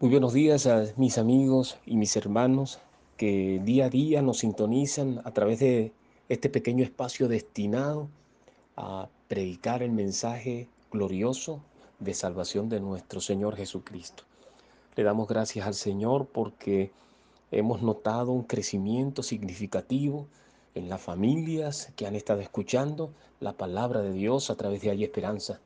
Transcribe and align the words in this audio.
Muy 0.00 0.10
buenos 0.10 0.32
días 0.32 0.68
a 0.68 0.84
mis 0.96 1.18
amigos 1.18 1.76
y 1.84 1.96
mis 1.96 2.14
hermanos 2.14 2.78
que 3.16 3.60
día 3.64 3.86
a 3.86 3.90
día 3.90 4.22
nos 4.22 4.38
sintonizan 4.38 5.20
a 5.24 5.32
través 5.32 5.58
de 5.58 5.92
este 6.28 6.48
pequeño 6.48 6.84
espacio 6.84 7.26
destinado 7.26 8.08
a 8.76 9.08
predicar 9.26 9.82
el 9.82 9.90
mensaje 9.90 10.68
glorioso 10.92 11.60
de 11.98 12.14
salvación 12.14 12.68
de 12.68 12.78
nuestro 12.78 13.20
Señor 13.20 13.56
Jesucristo. 13.56 14.22
Le 14.94 15.02
damos 15.02 15.26
gracias 15.26 15.66
al 15.66 15.74
Señor 15.74 16.28
porque 16.28 16.92
hemos 17.50 17.82
notado 17.82 18.30
un 18.30 18.44
crecimiento 18.44 19.24
significativo 19.24 20.28
en 20.76 20.88
las 20.88 21.02
familias 21.02 21.92
que 21.96 22.06
han 22.06 22.14
estado 22.14 22.38
escuchando 22.38 23.10
la 23.40 23.54
palabra 23.54 24.00
de 24.02 24.12
Dios 24.12 24.48
a 24.48 24.54
través 24.54 24.80
de 24.80 24.90
Hay 24.90 25.02
Esperanza. 25.02 25.58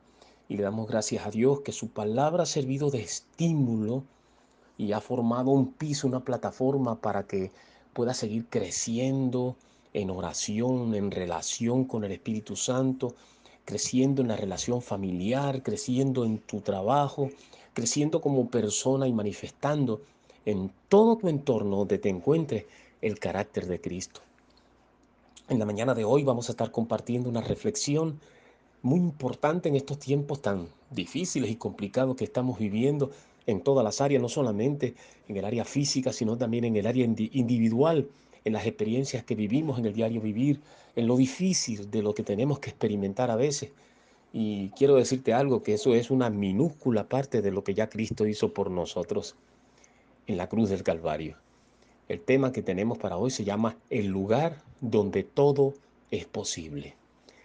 Y 0.48 0.56
le 0.56 0.62
damos 0.62 0.88
gracias 0.88 1.26
a 1.26 1.30
Dios 1.30 1.60
que 1.60 1.72
su 1.72 1.88
palabra 1.88 2.44
ha 2.44 2.46
servido 2.46 2.88
de 2.88 3.02
estímulo 3.02 4.04
y 4.82 4.92
ha 4.92 5.00
formado 5.00 5.52
un 5.52 5.72
piso, 5.72 6.08
una 6.08 6.20
plataforma 6.20 6.96
para 6.96 7.24
que 7.24 7.52
pueda 7.92 8.14
seguir 8.14 8.46
creciendo 8.50 9.54
en 9.92 10.10
oración, 10.10 10.94
en 10.96 11.12
relación 11.12 11.84
con 11.84 12.02
el 12.02 12.10
Espíritu 12.10 12.56
Santo, 12.56 13.14
creciendo 13.64 14.22
en 14.22 14.28
la 14.28 14.36
relación 14.36 14.82
familiar, 14.82 15.62
creciendo 15.62 16.24
en 16.24 16.38
tu 16.38 16.62
trabajo, 16.62 17.30
creciendo 17.74 18.20
como 18.20 18.48
persona 18.48 19.06
y 19.06 19.12
manifestando 19.12 20.00
en 20.46 20.72
todo 20.88 21.16
tu 21.16 21.28
entorno 21.28 21.76
donde 21.76 21.98
te 21.98 22.08
encuentres 22.08 22.64
el 23.02 23.20
carácter 23.20 23.66
de 23.66 23.80
Cristo. 23.80 24.20
En 25.48 25.60
la 25.60 25.64
mañana 25.64 25.94
de 25.94 26.04
hoy 26.04 26.24
vamos 26.24 26.48
a 26.48 26.52
estar 26.52 26.72
compartiendo 26.72 27.28
una 27.28 27.40
reflexión 27.40 28.18
muy 28.82 28.98
importante 28.98 29.68
en 29.68 29.76
estos 29.76 30.00
tiempos 30.00 30.42
tan 30.42 30.66
difíciles 30.90 31.52
y 31.52 31.56
complicados 31.56 32.16
que 32.16 32.24
estamos 32.24 32.58
viviendo 32.58 33.12
en 33.46 33.60
todas 33.60 33.84
las 33.84 34.00
áreas, 34.00 34.22
no 34.22 34.28
solamente 34.28 34.94
en 35.28 35.36
el 35.36 35.44
área 35.44 35.64
física, 35.64 36.12
sino 36.12 36.36
también 36.36 36.64
en 36.64 36.76
el 36.76 36.86
área 36.86 37.04
individual, 37.04 38.08
en 38.44 38.52
las 38.52 38.66
experiencias 38.66 39.24
que 39.24 39.34
vivimos 39.34 39.78
en 39.78 39.86
el 39.86 39.92
diario 39.92 40.20
vivir, 40.20 40.60
en 40.96 41.06
lo 41.06 41.16
difícil 41.16 41.90
de 41.90 42.02
lo 42.02 42.14
que 42.14 42.22
tenemos 42.22 42.58
que 42.58 42.70
experimentar 42.70 43.30
a 43.30 43.36
veces. 43.36 43.70
Y 44.32 44.70
quiero 44.70 44.96
decirte 44.96 45.32
algo, 45.32 45.62
que 45.62 45.74
eso 45.74 45.94
es 45.94 46.10
una 46.10 46.30
minúscula 46.30 47.08
parte 47.08 47.42
de 47.42 47.50
lo 47.50 47.62
que 47.64 47.74
ya 47.74 47.88
Cristo 47.88 48.26
hizo 48.26 48.52
por 48.52 48.70
nosotros 48.70 49.36
en 50.26 50.36
la 50.36 50.48
cruz 50.48 50.70
del 50.70 50.82
Calvario. 50.82 51.36
El 52.08 52.20
tema 52.20 52.52
que 52.52 52.62
tenemos 52.62 52.98
para 52.98 53.16
hoy 53.16 53.30
se 53.30 53.44
llama 53.44 53.76
el 53.90 54.06
lugar 54.06 54.62
donde 54.80 55.22
todo 55.22 55.74
es 56.10 56.24
posible. 56.26 56.96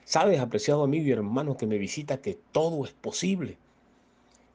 Sabes, 0.03 0.39
apreciado 0.39 0.83
amigo 0.83 1.05
y 1.07 1.11
hermano 1.11 1.57
que 1.57 1.67
me 1.67 1.77
visita, 1.77 2.21
que 2.21 2.37
todo 2.51 2.85
es 2.85 2.93
posible. 2.93 3.57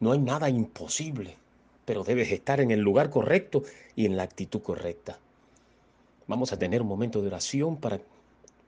No 0.03 0.11
hay 0.11 0.19
nada 0.19 0.51
imposible, 0.51 1.37
pero 1.85 2.03
debes 2.03 2.33
estar 2.33 2.59
en 2.59 2.73
el 2.73 2.81
lugar 2.81 3.09
correcto 3.09 3.63
y 3.95 4.05
en 4.05 4.17
la 4.17 4.25
actitud 4.25 4.61
correcta. 4.61 5.21
Vamos 6.27 6.53
a 6.53 6.59
tener 6.59 6.83
un 6.83 6.89
momento 6.89 7.23
de 7.23 7.29
oración 7.29 7.77
para 7.77 8.01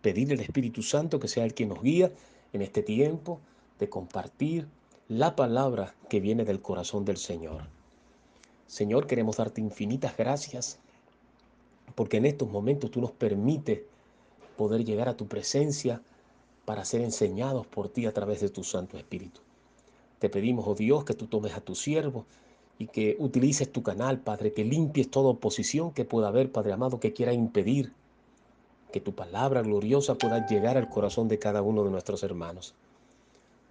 pedir 0.01 0.31
al 0.31 0.39
Espíritu 0.39 0.85
Santo 0.85 1.19
que 1.19 1.27
sea 1.27 1.45
el 1.45 1.53
que 1.53 1.67
nos 1.67 1.83
guía 1.83 2.13
en 2.53 2.63
este 2.63 2.85
tiempo 2.85 3.41
de 3.81 3.89
compartir 3.89 4.69
la 5.09 5.35
palabra 5.35 5.97
que 6.09 6.21
viene 6.21 6.45
del 6.45 6.63
corazón 6.63 7.05
del 7.05 7.17
Señor. 7.17 7.63
Señor, 8.69 9.09
queremos 9.09 9.39
darte 9.39 9.61
infinitas 9.61 10.17
gracias 10.17 10.79
porque 11.97 12.19
en 12.19 12.27
estos 12.27 12.49
momentos 12.49 12.93
tú 12.93 13.01
nos 13.01 13.11
permites 13.11 13.81
poder 14.57 14.85
llegar 14.85 15.09
a 15.09 15.17
tu 15.17 15.27
presencia 15.27 16.01
para 16.65 16.85
ser 16.85 17.01
enseñados 17.01 17.67
por 17.67 17.89
ti 17.89 18.07
a 18.07 18.15
través 18.15 18.41
de 18.41 18.51
tu 18.51 18.63
Santo 18.63 18.97
Espíritu. 18.97 19.41
Te 20.19 20.29
pedimos, 20.29 20.67
oh 20.67 20.75
Dios, 20.75 21.05
que 21.05 21.15
tú 21.15 21.27
tomes 21.27 21.55
a 21.55 21.61
tu 21.61 21.75
siervo 21.75 22.25
y 22.79 22.87
que 22.89 23.17
utilices 23.19 23.71
tu 23.71 23.83
canal, 23.83 24.21
Padre, 24.21 24.53
que 24.53 24.65
limpies 24.65 25.11
toda 25.11 25.31
oposición 25.31 25.93
que 25.93 26.05
pueda 26.05 26.29
haber, 26.29 26.51
Padre 26.51 26.73
amado, 26.73 27.01
que 27.01 27.13
quiera 27.13 27.33
impedir 27.33 27.93
que 28.93 29.01
tu 29.01 29.13
palabra 29.13 29.63
gloriosa 29.63 30.15
pueda 30.15 30.47
llegar 30.47 30.77
al 30.77 30.89
corazón 30.89 31.27
de 31.29 31.39
cada 31.39 31.63
uno 31.63 31.83
de 31.85 31.91
nuestros 31.91 32.23
hermanos. 32.23 32.75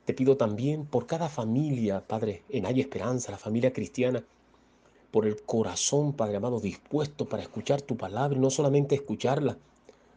Te 0.06 0.14
pido 0.14 0.36
también 0.36 0.86
por 0.86 1.06
cada 1.06 1.30
familia, 1.30 2.02
Padre, 2.06 2.44
en 2.50 2.66
Hay 2.66 2.82
Esperanza, 2.82 3.32
la 3.32 3.38
familia 3.38 3.72
cristiana, 3.72 4.24
por 5.12 5.26
el 5.26 5.42
corazón, 5.44 6.12
Padre 6.12 6.38
amado, 6.38 6.60
dispuesto 6.60 7.26
para 7.26 7.44
escuchar 7.44 7.82
tu 7.82 7.96
palabra 7.96 8.38
y 8.38 8.42
no 8.42 8.50
solamente 8.50 8.96
escucharla, 8.96 9.58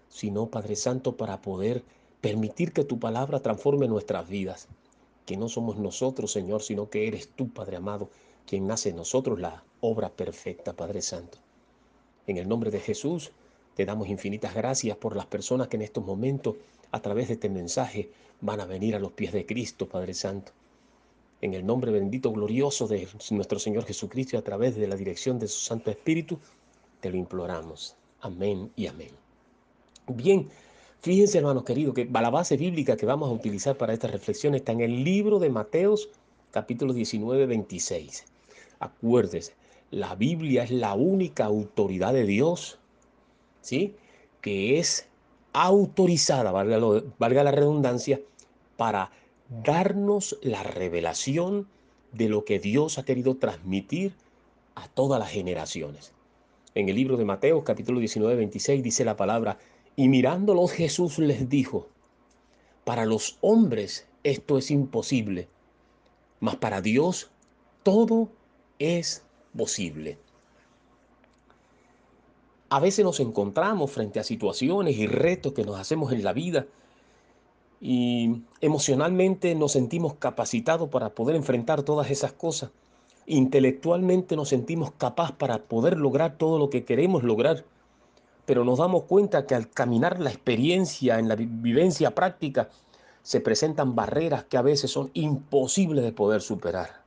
sino, 0.09 0.47
Padre 0.47 0.75
Santo, 0.75 1.17
para 1.17 1.41
poder 1.41 1.85
permitir 2.21 2.73
que 2.73 2.83
tu 2.83 2.99
palabra 2.99 3.41
transforme 3.41 3.87
nuestras 3.87 4.29
vidas. 4.29 4.69
Que 5.27 5.37
no 5.37 5.49
somos 5.49 5.77
nosotros, 5.77 6.33
Señor, 6.33 6.63
sino 6.63 6.89
que 6.89 7.07
eres 7.07 7.29
tú, 7.29 7.51
Padre 7.51 7.77
amado, 7.77 8.09
quien 8.47 8.67
nace 8.67 8.91
en 8.91 8.97
nosotros 8.97 9.41
la 9.41 9.65
obra 9.81 10.09
perfecta, 10.09 10.75
Padre 10.75 11.03
Santo. 11.03 11.39
En 12.27 12.39
el 12.39 12.49
nombre 12.49 12.71
de 12.71 12.81
Jesús, 12.81 13.33
te 13.75 13.85
damos 13.85 14.09
infinitas 14.09 14.55
gracias 14.55 14.97
por 14.97 15.15
las 15.15 15.27
personas 15.27 15.69
que 15.69 15.77
en 15.77 15.83
estos 15.83 16.05
momentos, 16.05 16.57
a 16.93 17.03
través 17.03 17.29
de 17.29 17.35
este 17.35 17.51
mensaje, 17.51 18.11
van 18.41 18.61
a 18.61 18.67
venir 18.67 18.95
a 18.95 18.99
los 18.99 19.13
pies 19.13 19.33
de 19.33 19.45
Cristo, 19.45 19.89
Padre 19.89 20.15
Santo. 20.15 20.53
En 21.43 21.53
el 21.53 21.67
nombre 21.67 21.91
bendito, 21.93 22.33
glorioso 22.33 22.87
de 22.87 23.07
nuestro 23.31 23.59
Señor 23.59 23.85
Jesucristo 23.85 24.39
a 24.39 24.43
través 24.43 24.77
de 24.77 24.87
la 24.87 24.97
dirección 24.97 25.39
de 25.39 25.49
su 25.49 25.61
Santo 25.61 25.91
Espíritu, 25.91 26.39
te 27.01 27.11
lo 27.11 27.17
imploramos. 27.17 27.95
Amén 28.21 28.71
y 28.77 28.87
amén. 28.87 29.11
Bien, 30.09 30.49
Fíjense, 31.07 31.39
hermanos 31.39 31.63
queridos, 31.63 31.95
que 31.95 32.05
la 32.05 32.31
base 32.31 32.57
bíblica 32.57 32.97
que 32.97 33.07
vamos 33.07 33.31
a 33.31 33.33
utilizar 33.33 33.77
para 33.77 33.93
esta 33.93 34.09
reflexión 34.09 34.57
está 34.57 34.73
en 34.73 34.81
el 34.81 35.05
libro 35.05 35.39
de 35.39 35.51
Mateos, 35.51 36.09
capítulo 36.51 36.93
19, 36.93 37.47
26. 37.47 38.25
Acuérdese, 38.81 39.55
la 39.93 40.17
Biblia 40.17 40.65
es 40.65 40.73
la 40.73 40.95
única 40.95 41.45
autoridad 41.45 42.13
de 42.13 42.27
Dios, 42.27 42.81
¿sí? 43.61 43.95
Que 44.41 44.81
es 44.81 45.07
autorizada, 45.53 46.51
valga, 46.51 47.05
valga 47.21 47.45
la 47.45 47.53
redundancia, 47.53 48.21
para 48.77 49.13
darnos 49.63 50.37
la 50.43 50.65
revelación 50.65 51.69
de 52.11 52.29
lo 52.29 52.45
que 52.45 52.59
Dios 52.59 52.99
ha 52.99 53.05
querido 53.05 53.37
transmitir 53.37 54.13
a 54.75 54.89
todas 54.89 55.21
las 55.21 55.31
generaciones. 55.31 56.13
En 56.75 56.89
el 56.89 56.97
libro 56.97 57.17
de 57.17 57.25
Mateo, 57.25 57.63
capítulo 57.63 58.01
19, 58.01 58.35
26, 58.35 58.83
dice 58.83 59.05
la 59.05 59.17
palabra, 59.17 59.57
y 59.97 60.09
mirándolos 60.09 60.73
Jesús 60.73 61.19
les 61.19 61.49
dijo, 61.49 61.89
para 62.85 63.07
los 63.07 63.39
hombres 63.41 64.07
esto 64.23 64.59
es 64.59 64.71
imposible, 64.71 65.49
mas 66.39 66.57
para 66.57 66.83
Dios 66.83 67.31
todo 67.83 68.29
es 68.79 69.25
posible. 69.57 70.19
A 72.69 72.81
veces 72.81 73.05
nos 73.05 73.21
encontramos 73.21 73.91
frente 73.91 74.21
a 74.21 74.25
situaciones 74.25 74.97
y 74.97 75.07
retos 75.07 75.53
que 75.53 75.65
nos 75.65 75.79
hacemos 75.79 76.13
en 76.13 76.25
la 76.25 76.33
vida 76.33 76.67
y 77.81 78.43
emocionalmente 78.61 79.55
nos 79.55 79.73
sentimos 79.73 80.15
capacitados 80.15 80.89
para 80.89 81.11
poder 81.11 81.37
enfrentar 81.37 81.83
todas 81.85 82.11
esas 82.11 82.33
cosas. 82.33 82.71
Intelectualmente 83.27 84.37
nos 84.37 84.49
sentimos 84.49 84.93
capaz 84.93 85.33
para 85.33 85.63
poder 85.63 85.97
lograr 85.97 86.37
todo 86.37 86.59
lo 86.59 86.71
que 86.71 86.85
queremos 86.85 87.23
lograr 87.23 87.65
pero 88.47 88.65
nos 88.65 88.79
damos 88.79 89.03
cuenta 89.03 89.45
que 89.45 89.55
al 89.55 89.69
caminar 89.69 90.21
la 90.21 90.31
experiencia, 90.31 91.19
en 91.19 91.29
la 91.29 91.35
vivencia 91.35 92.15
práctica, 92.15 92.71
se 93.23 93.41
presentan 93.41 93.97
barreras 93.97 94.45
que 94.45 94.57
a 94.57 94.63
veces 94.63 94.93
son 94.93 95.11
imposibles 95.13 96.05
de 96.05 96.13
poder 96.13 96.41
superar. 96.41 97.03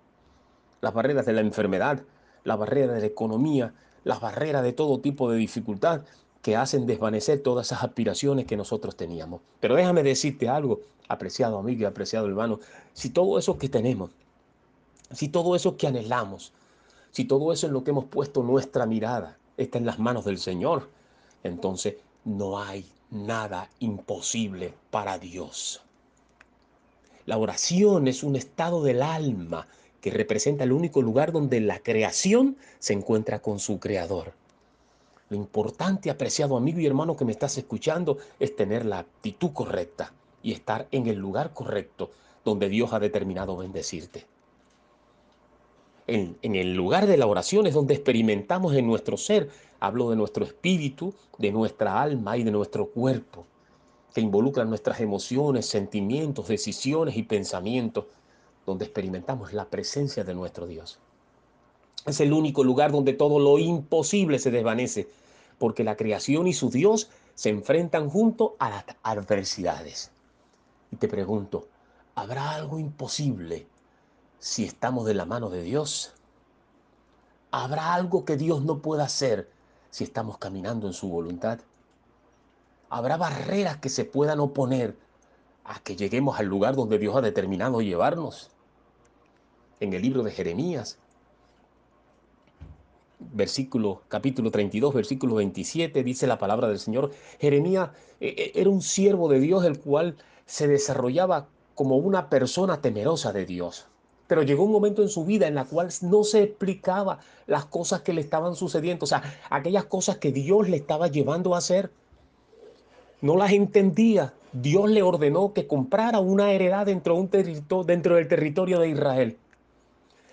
Las 0.82 0.94
barreras 0.94 1.26
de 1.26 1.34
la 1.34 1.42
enfermedad, 1.42 2.02
la 2.44 2.58
barrera 2.58 2.94
de 2.94 3.00
la 3.00 3.06
economía, 3.06 3.74
las 4.04 4.20
barreras 4.20 4.64
de 4.64 4.74
todo 4.74 5.00
tipo 5.00 5.32
de 5.32 5.38
dificultad 5.38 6.02
que 6.42 6.58
hacen 6.58 6.86
desvanecer 6.86 7.42
todas 7.42 7.68
esas 7.68 7.84
aspiraciones 7.84 8.46
que 8.46 8.58
nosotros 8.58 8.98
teníamos. 8.98 9.42
Pero 9.62 9.76
déjame 9.76 10.04
decirte 10.04 10.50
algo, 10.50 10.82
apreciado 11.08 11.58
amigo 11.58 11.82
y 11.82 11.86
apreciado 11.86 12.28
hermano, 12.28 12.60
si 12.94 13.10
todo 13.10 13.40
eso 13.40 13.58
que 13.58 13.70
tenemos, 13.70 14.12
si 15.12 15.30
todo 15.30 15.56
eso 15.56 15.78
que 15.78 15.88
anhelamos, 15.88 16.52
si 17.12 17.26
todo 17.26 17.54
eso 17.54 17.68
en 17.68 17.74
lo 17.74 17.84
que 17.84 17.92
hemos 17.92 18.06
puesto 18.06 18.44
nuestra 18.44 18.86
mirada 18.86 19.38
está 19.58 19.78
en 19.78 19.86
las 19.86 20.00
manos 20.00 20.26
del 20.26 20.38
Señor, 20.38 20.90
entonces 21.44 21.96
no 22.26 22.60
hay 22.60 22.86
nada 23.12 23.70
imposible 23.80 24.74
para 24.92 25.18
Dios. 25.18 25.82
La 27.26 27.38
oración 27.38 28.08
es 28.08 28.24
un 28.24 28.36
estado 28.36 28.84
del 28.84 29.02
alma 29.02 29.68
que 30.02 30.12
representa 30.12 30.64
el 30.64 30.72
único 30.72 31.02
lugar 31.02 31.32
donde 31.32 31.60
la 31.60 31.80
creación 31.80 32.58
se 32.80 32.94
encuentra 32.94 33.40
con 33.40 33.60
su 33.60 33.80
creador. 33.80 34.34
Lo 35.30 35.38
importante, 35.38 36.10
apreciado 36.10 36.58
amigo 36.58 36.80
y 36.80 36.88
hermano 36.88 37.16
que 37.16 37.26
me 37.26 37.32
estás 37.32 37.58
escuchando, 37.58 38.18
es 38.40 38.56
tener 38.56 38.86
la 38.86 39.00
actitud 39.00 39.52
correcta 39.54 40.12
y 40.42 40.54
estar 40.54 40.88
en 40.92 41.08
el 41.08 41.18
lugar 41.18 41.54
correcto 41.54 42.12
donde 42.44 42.70
Dios 42.70 42.94
ha 42.94 43.00
determinado 43.00 43.58
bendecirte. 43.58 44.26
En, 46.12 46.56
el 46.56 46.74
lugar 46.74 47.06
de 47.06 47.18
la 47.18 47.28
oración 47.28 47.68
es 47.68 47.76
donde 47.76 47.94
experimentamos 47.94 48.74
en 48.74 48.88
nuestro 48.88 49.16
ser 49.16 49.52
Hablo 49.80 50.10
de 50.10 50.16
nuestro 50.16 50.44
espíritu, 50.44 51.14
de 51.38 51.52
nuestra 51.52 52.02
alma 52.02 52.36
y 52.36 52.44
de 52.44 52.50
nuestro 52.50 52.88
cuerpo, 52.88 53.46
que 54.14 54.22
involucran 54.22 54.70
nuestras 54.70 55.00
emociones, 55.02 55.68
sentimientos, 55.68 56.48
decisiones 56.48 57.16
y 57.16 57.22
pensamientos, 57.22 58.06
donde 58.66 58.86
experimentamos 58.86 59.54
la 59.54 59.66
presencia 59.66 60.24
de 60.24 60.34
nuestro 60.34 60.66
Dios. 60.66 60.98
Es 62.08 62.20
el 62.22 62.34
único 62.34 62.64
lugar 62.64 62.92
donde 62.92 63.14
todo 63.14 63.38
lo 63.38 63.60
imposible 63.60 64.40
se 64.40 64.50
desvanece, 64.50 65.08
porque 65.60 65.84
la 65.84 65.96
creación 65.96 66.48
y 66.48 66.54
su 66.54 66.72
Dios 66.72 67.12
se 67.36 67.50
enfrentan 67.50 68.10
junto 68.10 68.56
a 68.58 68.72
las 68.72 68.86
adversidades. 69.04 70.12
Y 70.92 70.96
te 70.96 71.08
pregunto, 71.08 71.68
¿habrá 72.16 72.56
algo 72.56 72.80
imposible 72.80 73.68
si 74.40 74.64
estamos 74.64 75.06
de 75.06 75.14
la 75.14 75.26
mano 75.26 75.50
de 75.50 75.62
Dios? 75.62 76.14
¿Habrá 77.52 77.94
algo 77.94 78.26
que 78.26 78.38
Dios 78.38 78.64
no 78.64 78.80
pueda 78.80 79.04
hacer 79.04 79.50
si 79.90 80.04
estamos 80.04 80.38
caminando 80.38 80.88
en 80.88 80.94
su 80.94 81.10
voluntad? 81.10 81.60
¿Habrá 82.90 83.18
barreras 83.18 83.78
que 83.78 83.90
se 83.90 84.06
puedan 84.06 84.40
oponer 84.40 84.98
a 85.64 85.80
que 85.80 85.96
lleguemos 85.96 86.40
al 86.40 86.48
lugar 86.48 86.76
donde 86.76 86.98
Dios 86.98 87.16
ha 87.16 87.22
determinado 87.22 87.82
llevarnos? 87.82 88.50
En 89.80 89.94
el 89.94 90.02
libro 90.02 90.24
de 90.24 90.32
Jeremías, 90.32 90.98
versículo, 93.20 94.02
capítulo 94.08 94.52
32, 94.52 94.94
versículo 94.94 95.36
27, 95.36 96.04
dice 96.04 96.28
la 96.28 96.38
palabra 96.38 96.68
del 96.68 96.80
Señor. 96.80 97.12
Jeremías 97.40 97.92
eh, 98.20 98.36
eh, 98.38 98.52
era 98.56 98.70
un 98.70 98.82
siervo 98.82 99.30
de 99.30 99.40
Dios, 99.40 99.64
el 99.66 99.80
cual 99.80 100.18
se 100.46 100.68
desarrollaba 100.68 101.48
como 101.76 101.98
una 101.98 102.30
persona 102.30 102.82
temerosa 102.82 103.32
de 103.32 103.46
Dios. 103.46 103.89
Pero 104.30 104.44
llegó 104.44 104.64
un 104.64 104.72
momento 104.72 105.02
en 105.02 105.10
su 105.10 105.26
vida 105.26 105.48
en 105.48 105.56
la 105.56 105.66
cual 105.66 105.90
no 106.04 106.24
se 106.24 106.44
explicaba 106.44 107.20
las 107.48 107.66
cosas 107.66 108.04
que 108.04 108.14
le 108.14 108.22
estaban 108.22 108.56
sucediendo, 108.56 109.04
o 109.04 109.08
sea, 109.08 109.22
aquellas 109.50 109.84
cosas 109.84 110.20
que 110.20 110.32
Dios 110.32 110.70
le 110.70 110.78
estaba 110.78 111.10
llevando 111.10 111.54
a 111.54 111.58
hacer. 111.58 111.92
No 113.20 113.36
las 113.36 113.52
entendía. 113.52 114.34
Dios 114.54 114.90
le 114.90 115.04
ordenó 115.04 115.52
que 115.52 115.68
comprara 115.68 116.22
una 116.22 116.54
heredad 116.54 116.86
dentro, 116.86 117.16
un 117.16 117.30
dentro 117.30 118.16
del 118.16 118.30
territorio 118.30 118.80
de 118.80 118.88
Israel 118.88 119.38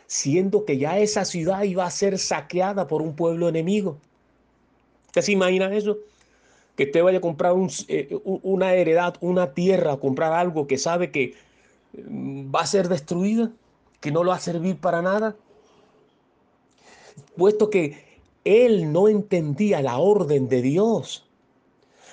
siendo 0.06 0.64
que 0.64 0.78
ya 0.78 0.98
esa 0.98 1.24
ciudad 1.24 1.62
iba 1.62 1.84
a 1.84 1.90
ser 1.90 2.18
saqueada 2.18 2.86
por 2.86 3.02
un 3.02 3.14
pueblo 3.14 3.48
enemigo. 3.48 3.98
¿Usted 5.06 5.22
se 5.22 5.32
imagina 5.32 5.74
eso? 5.74 5.98
Que 6.76 6.84
usted 6.84 7.02
vaya 7.02 7.18
a 7.18 7.22
comprar 7.22 7.54
eh, 7.88 8.16
una 8.24 8.74
heredad, 8.74 9.16
una 9.20 9.52
tierra, 9.52 9.96
comprar 9.96 10.32
algo 10.32 10.66
que 10.66 10.78
sabe 10.78 11.10
que 11.10 11.34
mm, 12.08 12.54
va 12.54 12.60
a 12.60 12.66
ser 12.66 12.88
destruida, 12.88 13.50
que 14.00 14.10
no 14.10 14.22
lo 14.24 14.30
va 14.30 14.36
a 14.36 14.40
servir 14.40 14.78
para 14.78 15.02
nada. 15.02 15.36
Puesto 17.36 17.70
que 17.70 18.20
él 18.44 18.92
no 18.92 19.08
entendía 19.08 19.82
la 19.82 19.98
orden 19.98 20.48
de 20.48 20.62
Dios, 20.62 21.28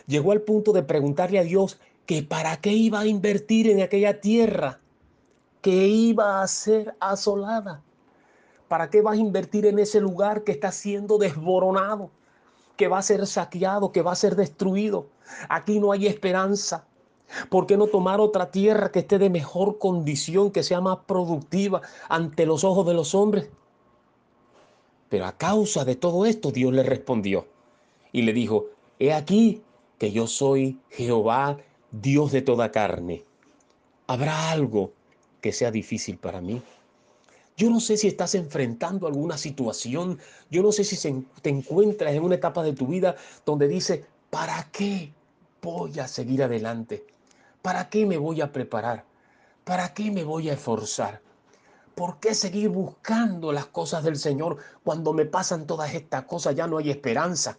llegó 0.08 0.32
al 0.32 0.42
punto 0.42 0.74
de 0.74 0.84
preguntarle 0.84 1.40
a 1.40 1.44
Dios 1.44 1.80
que 2.06 2.24
para 2.24 2.58
qué 2.58 2.72
iba 2.72 3.02
a 3.02 3.06
invertir 3.06 3.70
en 3.70 3.82
aquella 3.82 4.20
tierra 4.20 4.80
que 5.62 5.88
iba 5.88 6.42
a 6.42 6.48
ser 6.48 6.96
asolada. 7.00 7.82
¿Para 8.68 8.90
qué 8.90 9.02
vas 9.02 9.18
a 9.18 9.22
invertir 9.22 9.66
en 9.66 9.80
ese 9.80 10.02
lugar 10.02 10.44
que 10.44 10.52
está 10.52 10.72
siendo 10.72 11.18
desboronado, 11.18 12.10
que 12.76 12.88
va 12.88 12.98
a 12.98 13.04
ser 13.04 13.26
saqueado, 13.28 13.92
que 13.92 14.02
va 14.02 14.12
a 14.12 14.16
ser 14.16 14.36
destruido? 14.36 15.08
Aquí 15.48 15.80
no 15.80 15.92
hay 15.92 16.08
esperanza. 16.08 16.86
¿Por 17.50 17.66
qué 17.66 17.78
no 17.78 17.88
tomar 17.88 18.20
otra 18.20 18.52
tierra 18.52 18.92
que 18.92 19.00
esté 19.00 19.18
de 19.20 19.30
mejor 19.30 19.78
condición, 19.78 20.52
que 20.52 20.64
sea 20.64 20.82
más 20.82 21.00
productiva 21.06 21.82
ante 22.10 22.46
los 22.46 22.64
ojos 22.64 22.86
de 22.86 22.94
los 22.94 23.16
hombres? 23.16 23.50
Pero 25.10 25.26
a 25.26 25.38
causa 25.38 25.86
de 25.86 25.96
todo 25.96 26.26
esto, 26.26 26.52
Dios 26.52 26.74
le 26.74 26.84
respondió 26.84 27.46
y 28.12 28.24
le 28.24 28.34
dijo, 28.34 28.68
he 29.00 29.14
aquí 29.14 29.62
que 29.98 30.12
yo 30.12 30.28
soy 30.28 30.80
Jehová, 30.90 31.58
Dios 31.92 32.32
de 32.32 32.42
toda 32.42 32.72
carne. 32.72 33.24
¿Habrá 34.08 34.52
algo 34.52 34.92
que 35.44 35.52
sea 35.52 35.70
difícil 35.70 36.18
para 36.18 36.40
mí. 36.40 36.62
Yo 37.58 37.70
no 37.70 37.82
sé 37.82 37.98
si 37.98 38.08
estás 38.08 38.34
enfrentando 38.34 39.06
alguna 39.06 39.38
situación, 39.38 40.18
yo 40.50 40.64
no 40.64 40.72
sé 40.72 40.86
si 40.86 40.98
te 41.42 41.50
encuentras 41.50 42.14
en 42.16 42.24
una 42.24 42.36
etapa 42.36 42.64
de 42.64 42.74
tu 42.74 42.88
vida 42.88 43.16
donde 43.46 43.68
dice, 43.68 44.06
¿para 44.30 44.70
qué 44.72 45.12
voy 45.62 46.00
a 46.00 46.08
seguir 46.08 46.42
adelante? 46.42 47.06
¿Para 47.64 47.90
qué 47.90 48.06
me 48.06 48.18
voy 48.18 48.42
a 48.42 48.52
preparar? 48.52 49.06
¿Para 49.64 49.94
qué 49.94 50.12
me 50.12 50.26
voy 50.26 50.50
a 50.50 50.54
esforzar? 50.56 51.22
¿Por 51.96 52.20
qué 52.20 52.36
seguir 52.36 52.68
buscando 52.68 53.54
las 53.54 53.68
cosas 53.68 54.04
del 54.04 54.18
Señor 54.18 54.58
cuando 54.84 55.14
me 55.14 55.26
pasan 55.26 55.66
todas 55.66 55.94
estas 55.94 56.26
cosas? 56.26 56.56
Ya 56.56 56.68
no 56.68 56.78
hay 56.78 56.90
esperanza. 56.90 57.58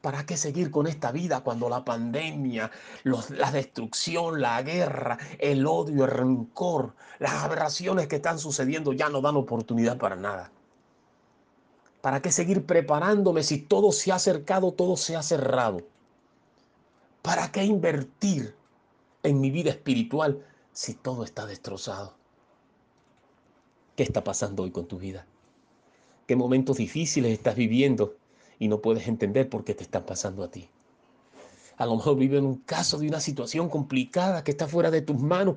¿Para 0.00 0.26
qué 0.26 0.36
seguir 0.36 0.72
con 0.72 0.88
esta 0.88 1.12
vida 1.12 1.42
cuando 1.44 1.68
la 1.68 1.84
pandemia, 1.84 2.72
la 3.04 3.52
destrucción, 3.52 4.40
la 4.40 4.60
guerra, 4.62 5.16
el 5.38 5.64
odio, 5.64 6.06
el 6.06 6.10
rencor, 6.10 6.96
las 7.20 7.34
aberraciones 7.34 8.08
que 8.08 8.16
están 8.16 8.40
sucediendo 8.40 8.92
ya 8.92 9.10
no 9.10 9.20
dan 9.20 9.36
oportunidad 9.36 9.96
para 9.96 10.16
nada? 10.16 10.50
¿Para 12.00 12.20
qué 12.20 12.32
seguir 12.32 12.66
preparándome 12.66 13.44
si 13.44 13.58
todo 13.58 13.92
se 13.92 14.10
ha 14.10 14.16
acercado, 14.16 14.72
todo 14.72 14.96
se 14.96 15.14
ha 15.14 15.22
cerrado? 15.22 15.82
¿Para 17.22 17.52
qué 17.52 17.62
invertir 17.62 18.58
en 19.22 19.40
mi 19.40 19.50
vida 19.50 19.70
espiritual 19.70 20.44
si 20.72 20.94
todo 20.94 21.24
está 21.24 21.46
destrozado? 21.46 22.14
¿Qué 23.96 24.02
está 24.02 24.24
pasando 24.24 24.62
hoy 24.62 24.70
con 24.70 24.86
tu 24.86 24.98
vida? 24.98 25.26
¿Qué 26.26 26.36
momentos 26.36 26.76
difíciles 26.76 27.32
estás 27.32 27.56
viviendo? 27.56 28.16
y 28.60 28.68
no 28.68 28.80
puedes 28.80 29.08
entender 29.08 29.48
por 29.48 29.64
qué 29.64 29.74
te 29.74 29.82
están 29.82 30.04
pasando 30.04 30.44
a 30.44 30.50
ti. 30.50 30.68
A 31.78 31.86
lo 31.86 31.96
mejor 31.96 32.16
vive 32.16 32.38
en 32.38 32.44
un 32.44 32.56
caso 32.56 32.98
de 32.98 33.08
una 33.08 33.20
situación 33.20 33.68
complicada 33.70 34.44
que 34.44 34.50
está 34.52 34.68
fuera 34.68 34.90
de 34.90 35.00
tus 35.00 35.18
manos 35.18 35.56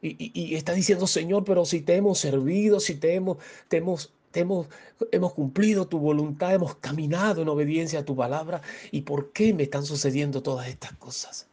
y, 0.00 0.56
está 0.56 0.72
diciendo, 0.72 1.06
Señor, 1.06 1.44
pero 1.44 1.64
si 1.64 1.82
te 1.82 1.94
hemos 1.94 2.18
servido, 2.18 2.80
si 2.80 2.96
te 2.96 3.14
hemos, 3.14 3.36
te 3.68 3.76
hemos, 3.76 4.12
hemos, 4.32 4.66
hemos 5.12 5.34
cumplido 5.34 5.86
tu 5.86 6.00
voluntad, 6.00 6.54
hemos 6.54 6.74
caminado 6.76 7.42
en 7.42 7.48
obediencia 7.48 8.00
a 8.00 8.04
tu 8.04 8.16
palabra, 8.16 8.62
¿y 8.90 9.02
por 9.02 9.30
qué 9.32 9.54
me 9.54 9.62
están 9.62 9.84
sucediendo 9.84 10.42
todas 10.42 10.66
estas 10.66 10.94
cosas? 10.94 11.48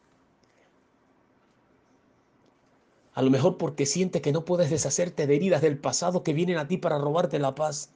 A 3.20 3.22
lo 3.22 3.32
mejor 3.32 3.58
porque 3.58 3.86
sientes 3.86 4.22
que 4.22 4.32
no 4.32 4.46
puedes 4.46 4.70
deshacerte 4.70 5.28
de 5.28 5.36
heridas 5.36 5.62
del 5.62 5.78
pasado 5.78 6.24
que 6.24 6.32
vienen 6.32 6.56
a 6.56 6.70
ti 6.70 6.78
para 6.78 6.98
robarte 6.98 7.38
la 7.38 7.54
paz 7.54 7.90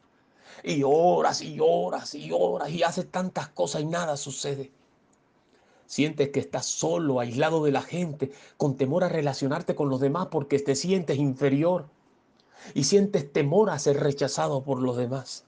y 0.66 0.84
horas 0.84 1.42
y 1.42 1.60
horas 1.62 2.14
y 2.14 2.30
horas 2.34 2.70
y 2.70 2.84
haces 2.84 3.10
tantas 3.10 3.48
cosas 3.48 3.84
y 3.84 3.86
nada 3.86 4.18
sucede. 4.18 4.70
Sientes 5.86 6.28
que 6.32 6.42
estás 6.42 6.66
solo, 6.66 7.22
aislado 7.22 7.64
de 7.64 7.72
la 7.72 7.82
gente, 7.82 8.34
con 8.58 8.76
temor 8.76 9.06
a 9.06 9.08
relacionarte 9.08 9.76
con 9.76 9.88
los 9.88 10.02
demás 10.02 10.28
porque 10.30 10.60
te 10.60 10.76
sientes 10.76 11.18
inferior 11.18 11.86
y 12.74 12.84
sientes 12.84 13.32
temor 13.32 13.70
a 13.70 13.80
ser 13.80 14.02
rechazado 14.02 14.66
por 14.66 14.82
los 14.82 14.98
demás. 14.98 15.46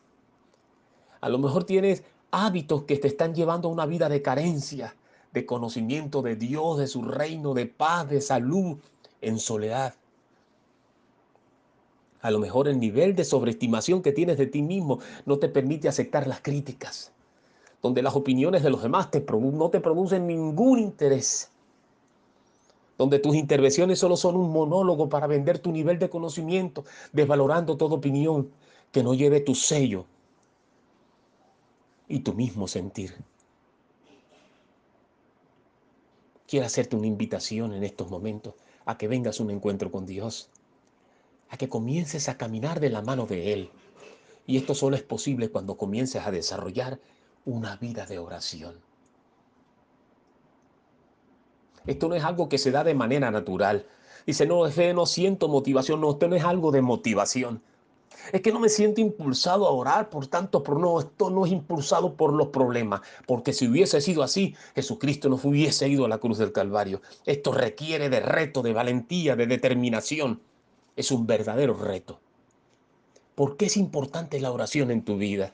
A 1.20 1.28
lo 1.28 1.38
mejor 1.38 1.66
tienes 1.66 2.02
hábitos 2.32 2.84
que 2.84 2.96
te 2.96 3.10
están 3.10 3.36
llevando 3.36 3.68
a 3.68 3.74
una 3.74 3.86
vida 3.86 4.08
de 4.08 4.22
carencia, 4.22 4.96
de 5.34 5.46
conocimiento 5.46 6.22
de 6.22 6.38
Dios, 6.38 6.78
de 6.78 6.88
su 6.88 7.02
reino, 7.02 7.54
de 7.54 7.66
paz, 7.66 8.08
de 8.08 8.22
salud, 8.22 8.78
en 9.26 9.40
soledad. 9.40 9.96
A 12.22 12.32
lo 12.32 12.40
mejor 12.40 12.68
el 12.68 12.80
nivel 12.80 13.16
de 13.16 13.26
sobreestimación 13.26 14.02
que 14.02 14.12
tienes 14.12 14.38
de 14.38 14.48
ti 14.48 14.62
mismo 14.62 15.00
no 15.26 15.38
te 15.38 15.50
permite 15.50 15.88
aceptar 15.88 16.28
las 16.28 16.42
críticas, 16.42 17.12
donde 17.82 18.02
las 18.02 18.16
opiniones 18.16 18.64
de 18.64 18.70
los 18.70 18.82
demás 18.82 19.10
no 19.14 19.70
te 19.70 19.80
producen 19.80 20.28
ningún 20.28 20.80
interés, 20.80 21.52
donde 22.98 23.20
tus 23.20 23.36
intervenciones 23.36 24.00
solo 24.00 24.16
son 24.16 24.38
un 24.38 24.52
monólogo 24.52 25.10
para 25.10 25.28
vender 25.28 25.60
tu 25.60 25.72
nivel 25.72 26.00
de 26.00 26.10
conocimiento, 26.10 26.86
desvalorando 27.12 27.78
toda 27.78 27.96
opinión 27.96 28.50
que 28.92 29.04
no 29.04 29.14
lleve 29.14 29.42
tu 29.42 29.54
sello 29.54 30.06
y 32.08 32.20
tu 32.20 32.34
mismo 32.34 32.68
sentir. 32.68 33.14
Quiero 36.48 36.66
hacerte 36.66 36.96
una 36.96 37.08
invitación 37.08 37.74
en 37.74 37.84
estos 37.84 38.10
momentos 38.10 38.54
a 38.86 38.98
que 38.98 39.08
vengas 39.08 39.40
un 39.40 39.52
encuentro 39.52 39.92
con 39.92 40.06
Dios 40.06 40.50
a 41.50 41.58
que 41.58 41.70
comiences 41.70 42.28
a 42.30 42.38
caminar 42.38 42.80
de 42.80 42.90
la 42.90 43.02
mano 43.02 43.26
de 43.26 43.54
Él. 43.54 43.70
Y 44.48 44.58
esto 44.58 44.76
solo 44.76 44.96
es 44.96 45.04
posible 45.04 45.50
cuando 45.50 45.78
comiences 45.78 46.26
a 46.26 46.32
desarrollar 46.32 47.00
una 47.46 47.76
vida 47.78 48.06
de 48.06 48.20
oración. 48.20 48.80
Esto 51.86 52.08
no 52.08 52.16
es 52.16 52.24
algo 52.24 52.50
que 52.50 52.58
se 52.58 52.72
da 52.72 52.84
de 52.84 52.96
manera 52.96 53.30
natural. 53.30 53.86
Dice, 54.26 54.48
no, 54.48 54.68
no 54.68 55.06
siento 55.06 55.48
motivación. 55.48 56.02
No, 56.02 56.12
esto 56.12 56.28
no 56.28 56.36
es 56.36 56.44
algo 56.44 56.72
de 56.72 56.82
motivación. 56.82 57.62
Es 58.32 58.42
que 58.42 58.52
no 58.52 58.60
me 58.60 58.70
siento 58.70 59.02
impulsado 59.02 59.68
a 59.68 59.72
orar, 59.72 60.10
por 60.10 60.28
tanto, 60.28 60.64
por 60.64 60.80
no, 60.80 61.00
esto 61.00 61.30
no 61.30 61.46
es 61.46 61.52
impulsado 61.52 62.16
por 62.16 62.34
los 62.34 62.48
problemas, 62.48 63.02
porque 63.28 63.54
si 63.54 63.68
hubiese 63.68 64.02
sido 64.02 64.24
así, 64.24 64.56
Jesucristo 64.76 65.30
no 65.30 65.40
hubiese 65.44 65.88
ido 65.88 66.06
a 66.06 66.10
la 66.10 66.18
cruz 66.18 66.38
del 66.38 66.52
Calvario. 66.52 67.02
Esto 67.26 67.52
requiere 67.52 68.10
de 68.10 68.20
reto, 68.20 68.62
de 68.62 68.74
valentía, 68.74 69.36
de 69.36 69.48
determinación 69.48 70.42
es 70.96 71.12
un 71.12 71.28
verdadero 71.28 71.74
reto. 71.74 72.20
¿Por 73.36 73.58
qué 73.58 73.66
es 73.66 73.78
importante 73.78 74.40
la 74.40 74.52
oración 74.52 74.92
en 74.92 75.04
tu 75.04 75.18
vida? 75.18 75.54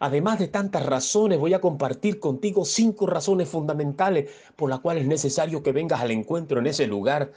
Además 0.00 0.38
de 0.38 0.48
tantas 0.48 0.84
razones, 0.84 1.38
voy 1.38 1.54
a 1.54 1.60
compartir 1.60 2.20
contigo 2.20 2.64
cinco 2.64 3.06
razones 3.06 3.48
fundamentales 3.48 4.30
por 4.54 4.70
las 4.70 4.80
cuales 4.80 5.02
es 5.02 5.08
necesario 5.08 5.62
que 5.62 5.72
vengas 5.72 6.00
al 6.00 6.10
encuentro 6.10 6.60
en 6.60 6.66
ese 6.66 6.86
lugar 6.86 7.32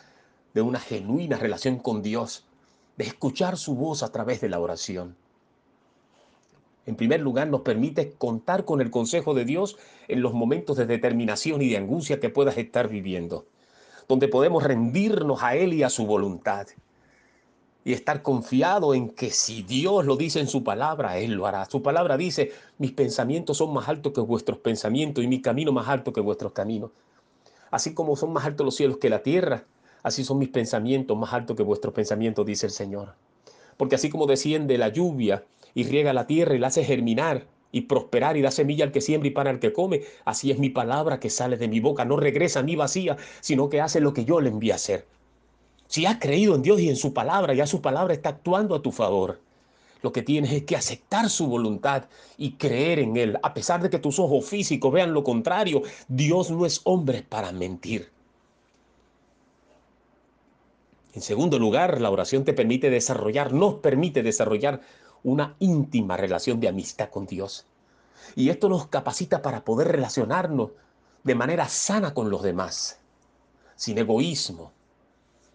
de 0.53 0.61
una 0.61 0.79
genuina 0.79 1.37
relación 1.37 1.77
con 1.77 2.03
Dios, 2.03 2.45
de 2.97 3.05
escuchar 3.05 3.57
su 3.57 3.75
voz 3.75 4.03
a 4.03 4.11
través 4.11 4.41
de 4.41 4.49
la 4.49 4.59
oración. 4.59 5.15
En 6.85 6.95
primer 6.95 7.21
lugar, 7.21 7.47
nos 7.47 7.61
permite 7.61 8.13
contar 8.13 8.65
con 8.65 8.81
el 8.81 8.89
consejo 8.89 9.33
de 9.33 9.45
Dios 9.45 9.77
en 10.07 10.21
los 10.21 10.33
momentos 10.33 10.77
de 10.77 10.85
determinación 10.85 11.61
y 11.61 11.69
de 11.69 11.77
angustia 11.77 12.19
que 12.19 12.29
puedas 12.29 12.57
estar 12.57 12.87
viviendo, 12.87 13.45
donde 14.07 14.27
podemos 14.27 14.63
rendirnos 14.63 15.43
a 15.43 15.55
Él 15.55 15.73
y 15.73 15.83
a 15.83 15.89
su 15.89 16.05
voluntad 16.05 16.67
y 17.83 17.93
estar 17.93 18.21
confiado 18.21 18.93
en 18.93 19.09
que 19.09 19.31
si 19.31 19.63
Dios 19.63 20.05
lo 20.05 20.15
dice 20.15 20.39
en 20.39 20.47
su 20.47 20.63
palabra, 20.63 21.17
Él 21.17 21.33
lo 21.33 21.47
hará. 21.47 21.65
Su 21.65 21.81
palabra 21.81 22.17
dice, 22.17 22.51
mis 22.77 22.91
pensamientos 22.91 23.57
son 23.57 23.73
más 23.73 23.87
altos 23.87 24.13
que 24.13 24.21
vuestros 24.21 24.59
pensamientos 24.59 25.23
y 25.23 25.27
mi 25.27 25.41
camino 25.41 25.71
más 25.71 25.87
alto 25.87 26.13
que 26.13 26.21
vuestros 26.21 26.51
caminos. 26.51 26.91
Así 27.71 27.93
como 27.93 28.15
son 28.15 28.33
más 28.33 28.45
altos 28.45 28.65
los 28.65 28.75
cielos 28.75 28.97
que 28.97 29.09
la 29.09 29.23
tierra, 29.23 29.65
así 30.03 30.23
son 30.23 30.39
mis 30.39 30.49
pensamientos 30.49 31.17
más 31.17 31.33
altos 31.33 31.55
que 31.55 31.63
vuestros 31.63 31.93
pensamientos, 31.93 32.45
dice 32.45 32.67
el 32.67 32.71
Señor. 32.71 33.15
Porque 33.77 33.95
así 33.95 34.09
como 34.09 34.27
desciende 34.27 34.77
la 34.77 34.89
lluvia 34.89 35.43
y 35.73 35.83
riega 35.83 36.13
la 36.13 36.27
tierra 36.27 36.55
y 36.55 36.59
la 36.59 36.67
hace 36.67 36.83
germinar 36.83 37.47
y 37.71 37.81
prosperar 37.81 38.37
y 38.37 38.41
da 38.41 38.51
semilla 38.51 38.85
al 38.85 38.91
que 38.91 39.01
siembra 39.01 39.27
y 39.27 39.31
para 39.31 39.49
al 39.49 39.59
que 39.59 39.73
come, 39.73 40.01
así 40.25 40.51
es 40.51 40.59
mi 40.59 40.69
palabra 40.69 41.19
que 41.19 41.29
sale 41.29 41.57
de 41.57 41.67
mi 41.67 41.79
boca, 41.79 42.05
no 42.05 42.17
regresa 42.17 42.61
ni 42.61 42.75
vacía, 42.75 43.17
sino 43.39 43.69
que 43.69 43.81
hace 43.81 44.01
lo 44.01 44.13
que 44.13 44.25
yo 44.25 44.41
le 44.41 44.49
envíe 44.49 44.71
a 44.71 44.75
hacer. 44.75 45.05
Si 45.87 46.05
has 46.05 46.17
creído 46.19 46.55
en 46.55 46.61
Dios 46.61 46.79
y 46.79 46.89
en 46.89 46.95
su 46.95 47.13
palabra, 47.13 47.53
ya 47.53 47.67
su 47.67 47.81
palabra 47.81 48.13
está 48.13 48.29
actuando 48.29 48.75
a 48.75 48.81
tu 48.81 48.91
favor. 48.91 49.39
Lo 50.01 50.11
que 50.11 50.23
tienes 50.23 50.51
es 50.51 50.63
que 50.63 50.75
aceptar 50.75 51.29
su 51.29 51.47
voluntad 51.47 52.05
y 52.37 52.53
creer 52.53 52.99
en 52.99 53.17
Él. 53.17 53.37
A 53.43 53.53
pesar 53.53 53.81
de 53.81 53.89
que 53.89 53.99
tus 53.99 54.17
ojos 54.17 54.45
físicos 54.45 54.91
vean 54.91 55.13
lo 55.13 55.23
contrario, 55.23 55.83
Dios 56.07 56.49
no 56.49 56.65
es 56.65 56.81
hombre 56.85 57.23
para 57.27 57.51
mentir. 57.51 58.09
En 61.13 61.21
segundo 61.21 61.59
lugar, 61.59 61.99
la 61.99 62.09
oración 62.09 62.45
te 62.45 62.53
permite 62.53 62.89
desarrollar, 62.89 63.51
nos 63.51 63.75
permite 63.75 64.23
desarrollar 64.23 64.81
una 65.23 65.55
íntima 65.59 66.17
relación 66.17 66.59
de 66.59 66.69
amistad 66.69 67.09
con 67.09 67.25
Dios. 67.25 67.65
Y 68.35 68.49
esto 68.49 68.69
nos 68.69 68.87
capacita 68.87 69.41
para 69.41 69.63
poder 69.65 69.89
relacionarnos 69.89 70.71
de 71.23 71.35
manera 71.35 71.67
sana 71.67 72.13
con 72.13 72.29
los 72.29 72.41
demás, 72.41 72.99
sin 73.75 73.97
egoísmo, 73.97 74.71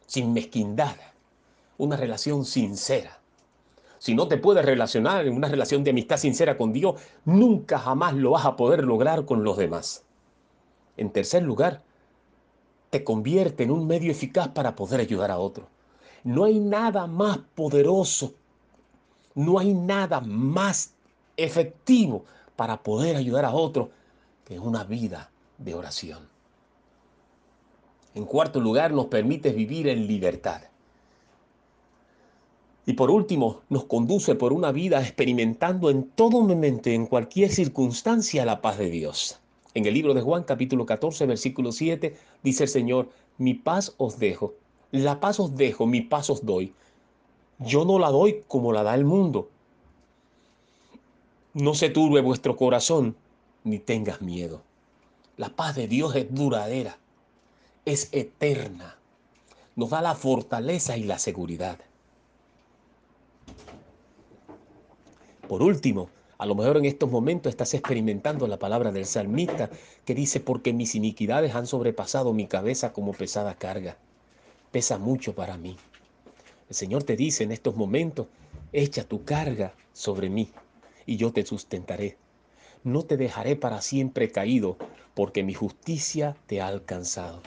sin 0.06 0.32
mezquindad, 0.32 0.96
una 1.78 1.96
relación 1.96 2.44
sincera. 2.44 3.18
Si 3.98 4.14
no 4.14 4.28
te 4.28 4.36
puedes 4.36 4.64
relacionar 4.64 5.26
en 5.26 5.34
una 5.34 5.48
relación 5.48 5.82
de 5.82 5.90
amistad 5.90 6.18
sincera 6.18 6.56
con 6.56 6.72
Dios, 6.72 7.00
nunca 7.24 7.78
jamás 7.78 8.14
lo 8.14 8.32
vas 8.32 8.44
a 8.44 8.56
poder 8.56 8.84
lograr 8.84 9.24
con 9.24 9.42
los 9.42 9.56
demás. 9.56 10.04
En 10.96 11.10
tercer 11.10 11.42
lugar, 11.42 11.82
te 12.96 13.04
convierte 13.04 13.62
en 13.62 13.70
un 13.70 13.86
medio 13.86 14.10
eficaz 14.10 14.48
para 14.48 14.74
poder 14.74 15.00
ayudar 15.00 15.30
a 15.30 15.36
otro. 15.36 15.68
No 16.24 16.44
hay 16.44 16.58
nada 16.58 17.06
más 17.06 17.36
poderoso, 17.54 18.32
no 19.34 19.58
hay 19.58 19.74
nada 19.74 20.22
más 20.22 20.94
efectivo 21.36 22.24
para 22.56 22.82
poder 22.82 23.16
ayudar 23.16 23.44
a 23.44 23.52
otro 23.52 23.90
que 24.46 24.58
una 24.58 24.82
vida 24.84 25.30
de 25.58 25.74
oración. 25.74 26.26
En 28.14 28.24
cuarto 28.24 28.60
lugar, 28.60 28.92
nos 28.92 29.08
permite 29.08 29.52
vivir 29.52 29.88
en 29.88 30.06
libertad. 30.06 30.62
Y 32.86 32.94
por 32.94 33.10
último, 33.10 33.60
nos 33.68 33.84
conduce 33.84 34.36
por 34.36 34.54
una 34.54 34.72
vida 34.72 35.02
experimentando 35.02 35.90
en 35.90 36.04
todo 36.12 36.40
momento, 36.40 36.88
en 36.88 37.04
cualquier 37.04 37.50
circunstancia, 37.52 38.46
la 38.46 38.62
paz 38.62 38.78
de 38.78 38.88
Dios. 38.88 39.38
En 39.76 39.84
el 39.84 39.92
libro 39.92 40.14
de 40.14 40.22
Juan 40.22 40.44
capítulo 40.44 40.86
14, 40.86 41.26
versículo 41.26 41.70
7, 41.70 42.16
dice 42.42 42.62
el 42.62 42.70
Señor, 42.70 43.10
mi 43.36 43.52
paz 43.52 43.94
os 43.98 44.18
dejo, 44.18 44.54
la 44.90 45.20
paz 45.20 45.38
os 45.38 45.54
dejo, 45.54 45.86
mi 45.86 46.00
paz 46.00 46.30
os 46.30 46.46
doy. 46.46 46.72
Yo 47.58 47.84
no 47.84 47.98
la 47.98 48.10
doy 48.10 48.42
como 48.48 48.72
la 48.72 48.82
da 48.82 48.94
el 48.94 49.04
mundo. 49.04 49.50
No 51.52 51.74
se 51.74 51.90
turbe 51.90 52.22
vuestro 52.22 52.56
corazón, 52.56 53.16
ni 53.64 53.78
tengas 53.78 54.22
miedo. 54.22 54.62
La 55.36 55.50
paz 55.50 55.76
de 55.76 55.88
Dios 55.88 56.16
es 56.16 56.34
duradera 56.34 56.96
es 57.86 58.08
eterna. 58.12 58.96
Nos 59.76 59.90
da 59.90 60.02
la 60.02 60.14
fortaleza 60.14 60.96
y 60.96 61.04
la 61.04 61.18
seguridad. 61.18 61.78
Por 65.46 65.62
último, 65.62 66.08
a 66.38 66.46
lo 66.46 66.54
mejor 66.54 66.76
en 66.76 66.84
estos 66.84 67.10
momentos 67.10 67.50
estás 67.50 67.72
experimentando 67.74 68.46
la 68.46 68.58
palabra 68.58 68.92
del 68.92 69.06
salmista 69.06 69.70
que 70.04 70.14
dice, 70.14 70.40
porque 70.40 70.72
mis 70.72 70.94
iniquidades 70.94 71.54
han 71.54 71.66
sobrepasado 71.66 72.32
mi 72.32 72.46
cabeza 72.46 72.92
como 72.92 73.12
pesada 73.12 73.54
carga. 73.54 73.96
Pesa 74.70 74.98
mucho 74.98 75.34
para 75.34 75.56
mí. 75.56 75.76
El 76.68 76.76
Señor 76.76 77.04
te 77.04 77.16
dice 77.16 77.44
en 77.44 77.52
estos 77.52 77.76
momentos, 77.76 78.26
echa 78.72 79.04
tu 79.04 79.24
carga 79.24 79.72
sobre 79.92 80.28
mí 80.28 80.50
y 81.06 81.16
yo 81.16 81.32
te 81.32 81.46
sustentaré. 81.46 82.18
No 82.84 83.04
te 83.04 83.16
dejaré 83.16 83.56
para 83.56 83.80
siempre 83.80 84.30
caído, 84.30 84.76
porque 85.14 85.42
mi 85.42 85.54
justicia 85.54 86.36
te 86.46 86.60
ha 86.60 86.66
alcanzado. 86.66 87.40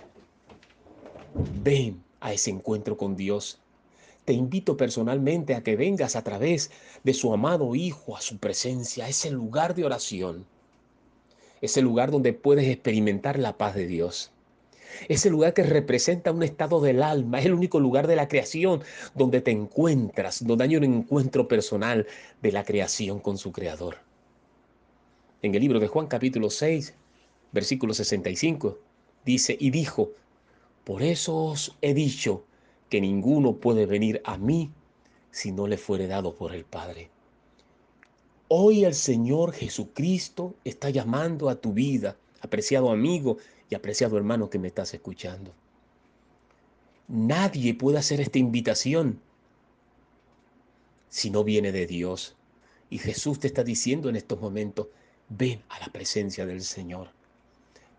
Ven 1.61 2.03
a 2.19 2.33
ese 2.33 2.49
encuentro 2.49 2.97
con 2.97 3.15
Dios. 3.15 3.59
Te 4.29 4.33
invito 4.33 4.77
personalmente 4.77 5.55
a 5.55 5.63
que 5.63 5.75
vengas 5.75 6.15
a 6.15 6.23
través 6.23 6.69
de 7.03 7.15
su 7.15 7.33
amado 7.33 7.73
Hijo 7.73 8.15
a 8.15 8.21
su 8.21 8.37
presencia, 8.37 9.05
a 9.05 9.09
ese 9.09 9.31
lugar 9.31 9.73
de 9.73 9.85
oración, 9.85 10.45
ese 11.61 11.81
lugar 11.81 12.11
donde 12.11 12.33
puedes 12.33 12.67
experimentar 12.67 13.39
la 13.39 13.57
paz 13.57 13.73
de 13.73 13.87
Dios. 13.87 14.31
Ese 15.07 15.31
lugar 15.31 15.55
que 15.55 15.63
representa 15.63 16.31
un 16.31 16.43
estado 16.43 16.79
del 16.79 17.01
alma, 17.01 17.39
es 17.39 17.47
el 17.47 17.55
único 17.55 17.79
lugar 17.79 18.05
de 18.05 18.17
la 18.17 18.27
creación 18.27 18.83
donde 19.15 19.41
te 19.41 19.49
encuentras, 19.49 20.45
donde 20.45 20.65
hay 20.65 20.75
un 20.75 20.83
encuentro 20.83 21.47
personal 21.47 22.05
de 22.43 22.51
la 22.51 22.63
creación 22.63 23.19
con 23.21 23.39
su 23.39 23.51
creador. 23.51 23.97
En 25.41 25.55
el 25.55 25.61
libro 25.61 25.79
de 25.79 25.87
Juan 25.87 26.05
capítulo 26.05 26.51
6, 26.51 26.93
versículo 27.51 27.95
65, 27.95 28.77
dice, 29.25 29.57
y 29.59 29.71
dijo, 29.71 30.11
por 30.83 31.01
eso 31.01 31.35
os 31.35 31.75
he 31.81 31.95
dicho 31.95 32.45
que 32.89 33.01
ninguno 33.01 33.57
puede 33.57 33.85
venir 33.85 34.21
a 34.25 34.37
mí 34.37 34.71
si 35.31 35.51
no 35.51 35.67
le 35.67 35.77
fuere 35.77 36.07
dado 36.07 36.35
por 36.35 36.53
el 36.53 36.65
Padre. 36.65 37.09
Hoy 38.47 38.83
el 38.83 38.95
Señor 38.95 39.53
Jesucristo 39.53 40.55
está 40.63 40.89
llamando 40.89 41.49
a 41.49 41.55
tu 41.55 41.71
vida, 41.71 42.17
apreciado 42.41 42.89
amigo 42.89 43.37
y 43.69 43.75
apreciado 43.75 44.17
hermano 44.17 44.49
que 44.49 44.57
me 44.57 44.67
estás 44.67 44.93
escuchando. 44.93 45.53
Nadie 47.07 47.73
puede 47.75 47.99
hacer 47.99 48.21
esta 48.21 48.39
invitación 48.39 49.19
si 51.09 51.29
no 51.29 51.43
viene 51.43 51.71
de 51.71 51.85
Dios. 51.85 52.35
Y 52.89 52.97
Jesús 52.97 53.39
te 53.39 53.47
está 53.47 53.63
diciendo 53.63 54.09
en 54.09 54.15
estos 54.15 54.39
momentos, 54.39 54.87
ven 55.29 55.61
a 55.69 55.79
la 55.79 55.87
presencia 55.87 56.45
del 56.45 56.61
Señor. 56.61 57.11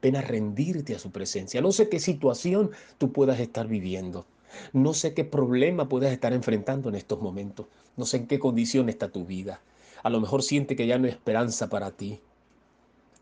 Ven 0.02 0.16
a 0.16 0.22
rendirte 0.22 0.94
a 0.94 0.98
su 0.98 1.10
presencia. 1.10 1.60
No 1.60 1.70
sé 1.72 1.88
qué 1.88 2.00
situación 2.00 2.70
tú 2.98 3.12
puedas 3.12 3.38
estar 3.38 3.68
viviendo. 3.68 4.26
No 4.72 4.94
sé 4.94 5.14
qué 5.14 5.24
problema 5.24 5.88
puedas 5.88 6.12
estar 6.12 6.32
enfrentando 6.32 6.88
en 6.88 6.94
estos 6.94 7.20
momentos. 7.20 7.66
No 7.96 8.06
sé 8.06 8.18
en 8.18 8.26
qué 8.26 8.38
condición 8.38 8.88
está 8.88 9.08
tu 9.08 9.24
vida. 9.24 9.60
A 10.02 10.10
lo 10.10 10.20
mejor 10.20 10.42
siente 10.42 10.76
que 10.76 10.86
ya 10.86 10.98
no 10.98 11.04
hay 11.06 11.10
esperanza 11.10 11.68
para 11.68 11.90
ti. 11.90 12.20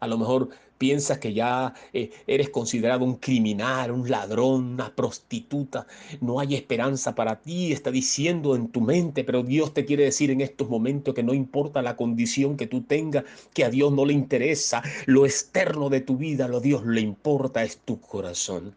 A 0.00 0.06
lo 0.06 0.16
mejor 0.16 0.50
piensas 0.78 1.18
que 1.18 1.34
ya 1.34 1.74
eh, 1.92 2.10
eres 2.26 2.50
considerado 2.50 3.04
un 3.04 3.16
criminal, 3.16 3.90
un 3.90 4.08
ladrón, 4.08 4.74
una 4.74 4.94
prostituta. 4.94 5.86
No 6.20 6.38
hay 6.38 6.54
esperanza 6.54 7.14
para 7.14 7.40
ti, 7.40 7.72
está 7.72 7.90
diciendo 7.90 8.54
en 8.54 8.68
tu 8.68 8.80
mente, 8.80 9.24
pero 9.24 9.42
Dios 9.42 9.74
te 9.74 9.84
quiere 9.84 10.04
decir 10.04 10.30
en 10.30 10.40
estos 10.40 10.68
momentos 10.68 11.14
que 11.14 11.24
no 11.24 11.34
importa 11.34 11.82
la 11.82 11.96
condición 11.96 12.56
que 12.56 12.68
tú 12.68 12.82
tengas, 12.82 13.24
que 13.52 13.64
a 13.64 13.70
Dios 13.70 13.92
no 13.92 14.04
le 14.06 14.12
interesa 14.12 14.82
lo 15.06 15.26
externo 15.26 15.88
de 15.90 16.00
tu 16.00 16.16
vida, 16.16 16.46
lo 16.46 16.60
Dios 16.60 16.86
le 16.86 17.00
importa 17.00 17.64
es 17.64 17.78
tu 17.78 18.00
corazón. 18.00 18.74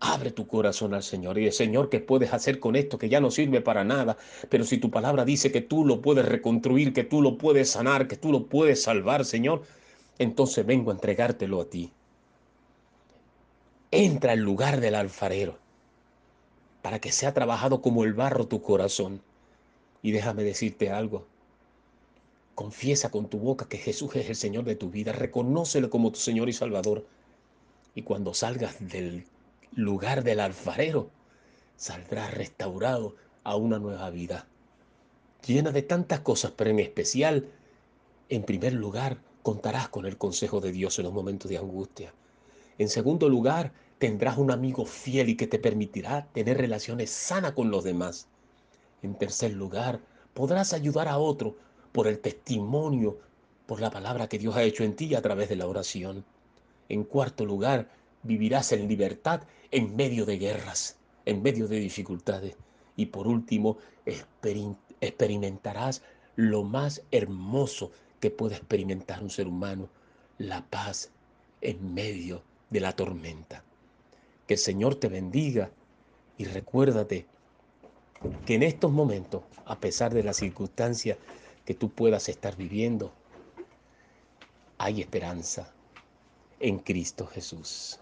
Abre 0.00 0.30
tu 0.30 0.46
corazón 0.46 0.94
al 0.94 1.02
Señor 1.02 1.38
y 1.38 1.46
el 1.46 1.52
Señor, 1.52 1.88
¿qué 1.88 1.98
puedes 1.98 2.32
hacer 2.32 2.60
con 2.60 2.76
esto 2.76 2.98
que 2.98 3.08
ya 3.08 3.20
no 3.20 3.32
sirve 3.32 3.60
para 3.60 3.82
nada? 3.82 4.16
Pero 4.48 4.64
si 4.64 4.78
tu 4.78 4.90
palabra 4.90 5.24
dice 5.24 5.50
que 5.50 5.60
tú 5.60 5.84
lo 5.84 6.00
puedes 6.00 6.24
reconstruir, 6.24 6.92
que 6.92 7.02
tú 7.04 7.20
lo 7.20 7.36
puedes 7.36 7.70
sanar, 7.70 8.06
que 8.06 8.16
tú 8.16 8.30
lo 8.30 8.46
puedes 8.46 8.82
salvar, 8.82 9.24
Señor, 9.24 9.62
entonces 10.18 10.64
vengo 10.64 10.90
a 10.90 10.94
entregártelo 10.94 11.60
a 11.60 11.64
ti. 11.68 11.90
Entra 13.90 14.32
al 14.32 14.40
lugar 14.40 14.80
del 14.80 14.94
alfarero 14.94 15.58
para 16.82 17.00
que 17.00 17.12
sea 17.12 17.34
trabajado 17.34 17.82
como 17.82 18.04
el 18.04 18.14
barro 18.14 18.46
tu 18.46 18.62
corazón. 18.62 19.20
Y 20.00 20.12
déjame 20.12 20.44
decirte 20.44 20.90
algo. 20.90 21.26
Confiesa 22.54 23.10
con 23.10 23.28
tu 23.28 23.38
boca 23.38 23.68
que 23.68 23.78
Jesús 23.78 24.14
es 24.16 24.28
el 24.28 24.36
Señor 24.36 24.64
de 24.64 24.76
tu 24.76 24.90
vida. 24.90 25.12
Reconócelo 25.12 25.90
como 25.90 26.12
tu 26.12 26.18
Señor 26.18 26.48
y 26.48 26.52
Salvador. 26.52 27.04
Y 27.94 28.02
cuando 28.02 28.32
salgas 28.32 28.76
del 28.78 29.24
lugar 29.72 30.24
del 30.24 30.40
alfarero, 30.40 31.10
saldrá 31.76 32.28
restaurado 32.30 33.16
a 33.44 33.56
una 33.56 33.78
nueva 33.78 34.10
vida, 34.10 34.46
llena 35.46 35.70
de 35.70 35.82
tantas 35.82 36.20
cosas, 36.20 36.52
pero 36.56 36.70
en 36.70 36.80
especial, 36.80 37.48
en 38.28 38.42
primer 38.42 38.72
lugar, 38.72 39.18
contarás 39.42 39.88
con 39.88 40.04
el 40.04 40.18
consejo 40.18 40.60
de 40.60 40.72
Dios 40.72 40.98
en 40.98 41.04
los 41.04 41.14
momentos 41.14 41.48
de 41.48 41.58
angustia. 41.58 42.12
En 42.78 42.88
segundo 42.88 43.28
lugar, 43.28 43.72
tendrás 43.98 44.38
un 44.38 44.50
amigo 44.50 44.84
fiel 44.84 45.28
y 45.30 45.36
que 45.36 45.46
te 45.46 45.58
permitirá 45.58 46.26
tener 46.32 46.58
relaciones 46.58 47.10
sanas 47.10 47.52
con 47.52 47.70
los 47.70 47.84
demás. 47.84 48.28
En 49.02 49.14
tercer 49.14 49.52
lugar, 49.52 50.00
podrás 50.34 50.72
ayudar 50.72 51.08
a 51.08 51.18
otro 51.18 51.56
por 51.92 52.06
el 52.06 52.18
testimonio, 52.18 53.18
por 53.66 53.80
la 53.80 53.90
palabra 53.90 54.28
que 54.28 54.38
Dios 54.38 54.56
ha 54.56 54.62
hecho 54.62 54.84
en 54.84 54.94
ti 54.96 55.14
a 55.14 55.22
través 55.22 55.48
de 55.48 55.56
la 55.56 55.66
oración. 55.66 56.24
En 56.88 57.04
cuarto 57.04 57.44
lugar, 57.44 57.88
vivirás 58.22 58.72
en 58.72 58.88
libertad 58.88 59.42
en 59.70 59.96
medio 59.96 60.26
de 60.26 60.38
guerras, 60.38 60.96
en 61.24 61.42
medio 61.42 61.68
de 61.68 61.78
dificultades. 61.78 62.56
Y 62.96 63.06
por 63.06 63.26
último, 63.26 63.78
experimentarás 65.00 66.02
lo 66.36 66.64
más 66.64 67.02
hermoso 67.10 67.90
que 68.20 68.30
puede 68.30 68.56
experimentar 68.56 69.22
un 69.22 69.30
ser 69.30 69.46
humano, 69.46 69.88
la 70.38 70.64
paz 70.66 71.10
en 71.60 71.94
medio 71.94 72.42
de 72.70 72.80
la 72.80 72.92
tormenta. 72.92 73.64
Que 74.46 74.54
el 74.54 74.60
Señor 74.60 74.96
te 74.96 75.08
bendiga 75.08 75.70
y 76.36 76.44
recuérdate 76.44 77.26
que 78.46 78.54
en 78.54 78.62
estos 78.62 78.90
momentos, 78.90 79.42
a 79.64 79.78
pesar 79.78 80.12
de 80.14 80.22
las 80.22 80.38
circunstancias 80.38 81.18
que 81.64 81.74
tú 81.74 81.90
puedas 81.90 82.28
estar 82.28 82.56
viviendo, 82.56 83.12
hay 84.78 85.00
esperanza 85.00 85.72
en 86.60 86.78
Cristo 86.78 87.26
Jesús. 87.26 88.00